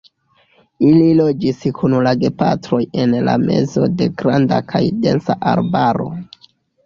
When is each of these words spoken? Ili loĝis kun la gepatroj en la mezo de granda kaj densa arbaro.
Ili 0.85 1.09
loĝis 1.17 1.59
kun 1.79 1.95
la 2.07 2.13
gepatroj 2.23 2.79
en 3.03 3.13
la 3.27 3.35
mezo 3.43 3.85
de 3.99 4.07
granda 4.23 4.61
kaj 4.75 4.83
densa 5.07 5.37
arbaro. 5.55 6.09